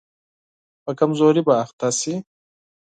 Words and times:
په 0.83 0.91
کمزوري 0.99 1.41
به 1.47 1.53
اخته 1.63 1.89
شي. 1.99 2.15